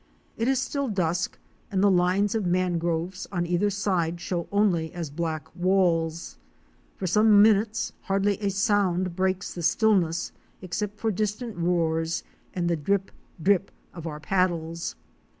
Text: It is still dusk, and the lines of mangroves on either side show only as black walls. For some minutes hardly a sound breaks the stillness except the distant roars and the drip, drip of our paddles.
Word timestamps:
It 0.35 0.47
is 0.47 0.59
still 0.59 0.87
dusk, 0.87 1.37
and 1.71 1.83
the 1.83 1.91
lines 1.91 2.33
of 2.33 2.43
mangroves 2.43 3.27
on 3.31 3.45
either 3.45 3.69
side 3.69 4.19
show 4.19 4.47
only 4.51 4.91
as 4.95 5.11
black 5.11 5.55
walls. 5.55 6.37
For 6.97 7.05
some 7.05 7.39
minutes 7.43 7.93
hardly 8.05 8.41
a 8.41 8.49
sound 8.49 9.15
breaks 9.15 9.53
the 9.53 9.61
stillness 9.61 10.31
except 10.59 11.03
the 11.03 11.11
distant 11.11 11.55
roars 11.55 12.23
and 12.55 12.67
the 12.67 12.75
drip, 12.75 13.11
drip 13.39 13.69
of 13.93 14.07
our 14.07 14.19
paddles. 14.19 14.95